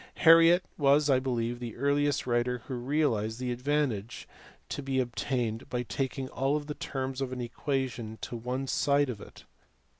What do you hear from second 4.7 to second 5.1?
be